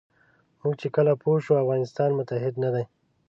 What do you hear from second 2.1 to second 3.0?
متحد نه دی.